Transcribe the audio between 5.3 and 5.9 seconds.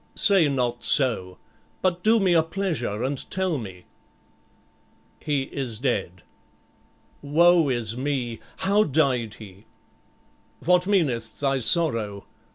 is